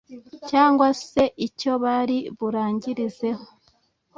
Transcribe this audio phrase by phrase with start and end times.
[0.49, 3.45] cyangwa se icyo bari burangirizeho